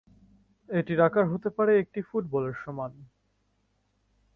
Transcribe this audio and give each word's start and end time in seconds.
এটির 0.69 0.99
আকার 1.01 1.25
হতে 1.31 1.49
পারে 1.49 1.71
একটি 1.79 1.99
ফুটবলের 2.01 2.55
সমান। 2.63 2.91